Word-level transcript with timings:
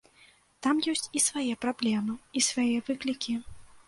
Там 0.67 0.77
ёсць 0.93 1.11
і 1.19 1.21
свае 1.25 1.51
праблемы, 1.65 2.15
і 2.41 2.43
свае 2.47 2.75
выклікі. 2.89 3.37